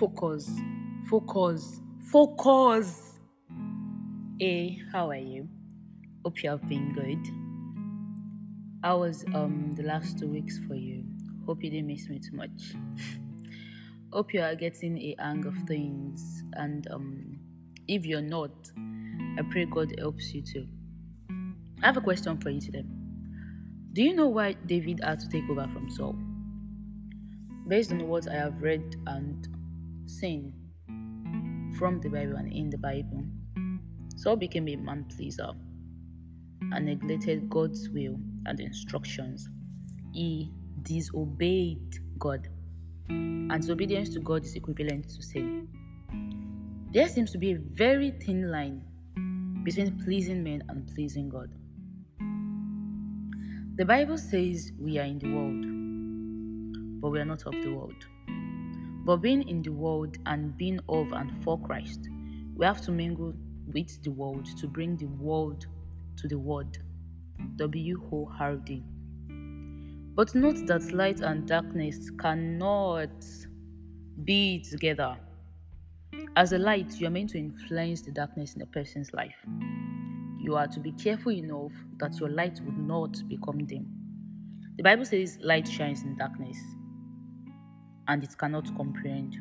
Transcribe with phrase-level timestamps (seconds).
[0.00, 0.50] Focus.
[1.10, 1.82] Focus.
[2.10, 3.18] Focus.
[4.38, 5.46] Hey, how are you?
[6.24, 7.18] Hope you have been good.
[8.82, 11.04] How was um the last two weeks for you?
[11.44, 12.74] Hope you didn't miss me too much.
[14.14, 17.38] Hope you are getting a hang of things and um
[17.86, 18.52] if you're not,
[19.38, 20.66] I pray God helps you too.
[21.82, 22.86] I have a question for you today.
[23.92, 26.16] Do you know why David had to take over from Saul?
[27.68, 29.46] Based on what I have read and
[30.10, 30.52] seen
[31.78, 33.24] from the Bible and in the Bible,
[34.16, 35.50] Saul became a man pleaser
[36.72, 39.48] and neglected God's will and instructions.
[40.12, 40.52] He
[40.82, 42.48] disobeyed God,
[43.08, 45.68] and disobedience to God is equivalent to sin.
[46.92, 48.82] There seems to be a very thin line
[49.64, 51.50] between pleasing men and pleasing God.
[53.76, 57.94] The Bible says we are in the world, but we are not of the world.
[59.04, 62.08] But being in the world and being of and for Christ,
[62.54, 63.32] we have to mingle
[63.72, 65.66] with the world to bring the world
[66.16, 66.78] to the word.
[67.56, 68.82] W O R D.
[70.14, 73.24] But note that light and darkness cannot
[74.24, 75.16] be together.
[76.36, 79.34] As a light, you are meant to influence the darkness in a person's life.
[80.38, 83.86] You are to be careful enough that your light would not become dim.
[84.76, 86.58] The Bible says light shines in darkness
[88.10, 89.38] and it cannot comprehend.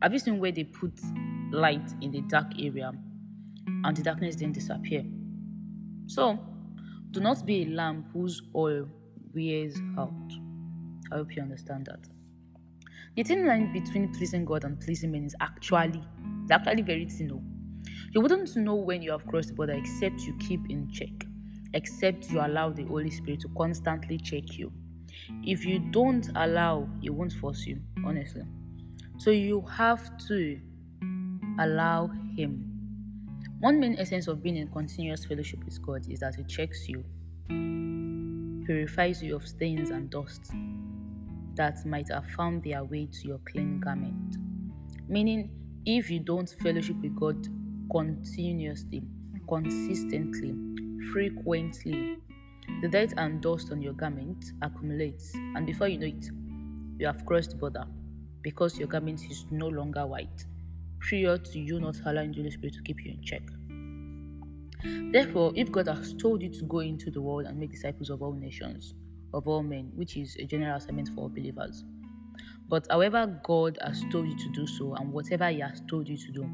[0.00, 0.98] Have you seen where they put
[1.52, 2.90] light in the dark area
[3.84, 5.04] and the darkness didn't disappear?
[6.06, 6.38] So,
[7.10, 8.88] do not be a lamp whose oil
[9.34, 10.32] wears out.
[11.12, 12.08] I hope you understand that.
[13.14, 16.02] The thin line between pleasing God and pleasing men is actually,
[16.44, 17.26] it's actually very thin.
[17.26, 17.42] No?
[18.12, 21.26] You wouldn't know when you have crossed the border except you keep in check,
[21.74, 24.72] except you allow the Holy Spirit to constantly check you.
[25.42, 28.42] If you don't allow, He won't force you, honestly.
[29.18, 30.60] So you have to
[31.58, 32.70] allow Him.
[33.60, 37.04] One main essence of being in continuous fellowship with God is that He checks you,
[38.66, 40.52] purifies you of stains and dust
[41.54, 44.36] that might have found their way to your clean garment.
[45.08, 45.50] Meaning,
[45.86, 47.46] if you don't fellowship with God
[47.90, 49.02] continuously,
[49.48, 50.54] consistently,
[51.12, 52.16] frequently,
[52.80, 56.30] the dirt and dust on your garment accumulates, and before you know it,
[56.98, 57.84] you have crossed the border
[58.42, 60.44] because your garment is no longer white,
[61.00, 63.42] prior to you not allowing the Holy Spirit to keep you in check.
[65.12, 68.22] Therefore, if God has told you to go into the world and make disciples of
[68.22, 68.94] all nations,
[69.32, 71.84] of all men, which is a general assignment for all believers,
[72.68, 76.16] but however God has told you to do so and whatever He has told you
[76.16, 76.46] to do,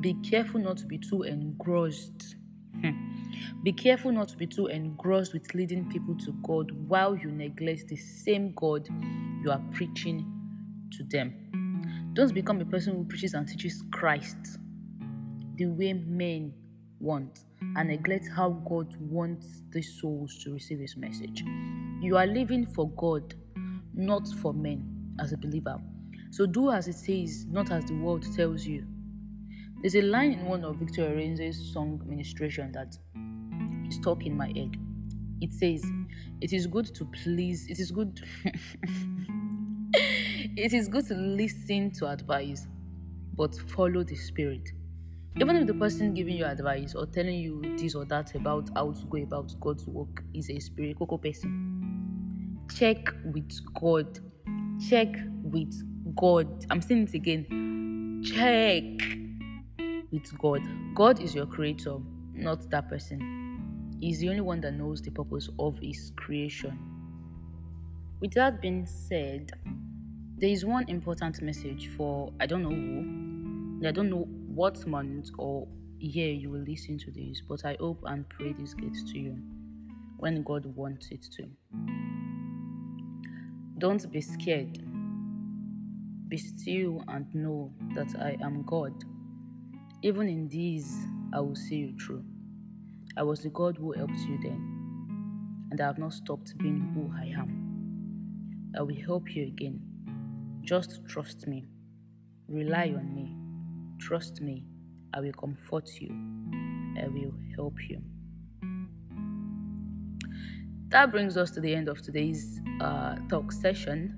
[0.00, 2.36] be careful not to be too engrossed.
[3.62, 7.88] Be careful not to be too engrossed with leading people to God while you neglect
[7.88, 8.88] the same God
[9.42, 10.30] you are preaching
[10.92, 12.10] to them.
[12.14, 14.58] Don't become a person who preaches and teaches Christ
[15.56, 16.52] the way men
[17.00, 17.44] want
[17.76, 21.42] and neglect how God wants the souls to receive His message.
[22.00, 23.34] You are living for God,
[23.94, 25.80] not for men, as a believer.
[26.30, 28.86] So do as it says, not as the world tells you.
[29.80, 32.96] There's a line in one of Victoria Orenze's song ministration that
[33.94, 34.76] stuck in my head.
[35.40, 35.84] It says,
[36.40, 38.20] It is good to please, it is good
[40.56, 42.66] it is good to listen to advice,
[43.36, 44.72] but follow the spirit.
[45.36, 48.92] Even if the person giving you advice or telling you this or that about how
[48.92, 54.20] to go about God's work is a spirit coco person, check with God.
[54.88, 55.08] Check
[55.42, 55.74] with
[56.14, 56.66] God.
[56.70, 58.22] I'm saying it again.
[58.24, 58.84] Check
[60.12, 60.62] with God.
[60.94, 61.96] God is your creator,
[62.34, 63.43] not that person.
[64.00, 66.78] He's the only one that knows the purpose of his creation.
[68.20, 69.52] With that being said,
[70.36, 73.86] there is one important message for I don't know who.
[73.86, 75.68] I don't know what month or
[75.98, 79.36] year you will listen to this, but I hope and pray this gets to you
[80.18, 81.48] when God wants it to.
[83.78, 84.78] Don't be scared.
[86.28, 88.92] Be still and know that I am God.
[90.02, 90.96] Even in these,
[91.32, 92.24] I will see you through.
[93.16, 97.12] I was the God who helped you then, and I have not stopped being who
[97.16, 98.72] I am.
[98.76, 99.80] I will help you again.
[100.62, 101.68] Just trust me.
[102.48, 103.36] Rely on me.
[104.00, 104.64] Trust me.
[105.14, 106.10] I will comfort you.
[107.00, 108.02] I will help you.
[110.88, 114.16] That brings us to the end of today's uh, talk session.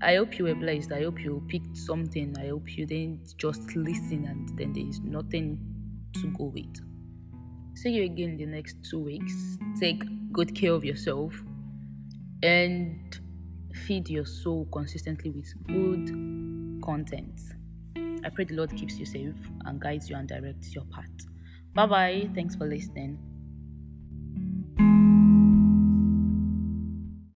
[0.00, 0.92] I hope you were blessed.
[0.92, 2.34] I hope you picked something.
[2.38, 5.58] I hope you didn't just listen and then there is nothing
[6.14, 6.89] to go with.
[7.74, 9.58] See you again in the next two weeks.
[9.78, 10.02] Take
[10.32, 11.34] good care of yourself
[12.42, 13.18] and
[13.86, 17.40] feed your soul consistently with good content.
[18.24, 21.08] I pray the Lord keeps you safe and guides you and directs your path.
[21.74, 22.30] Bye bye.
[22.34, 23.29] Thanks for listening.